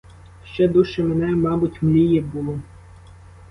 Ще 0.45 0.67
дужче 0.67 1.03
мене, 1.03 1.35
мабуть, 1.35 1.81
мліє 1.81 2.21
було. 2.21 2.59